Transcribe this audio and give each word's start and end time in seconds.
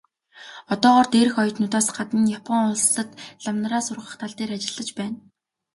Одоогоор 0.73 1.07
дээрх 1.13 1.35
орнуудаас 1.43 1.87
гадна 1.97 2.21
Япон 2.39 2.59
улсад 2.71 3.09
лам 3.43 3.55
нараа 3.61 3.81
сургах 3.87 4.13
тал 4.19 4.31
дээр 4.37 4.51
ажиллаж 4.57 4.89
байна. 4.99 5.17